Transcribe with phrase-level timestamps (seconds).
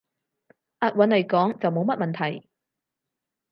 [0.79, 2.49] 押韻來講，就冇乜問題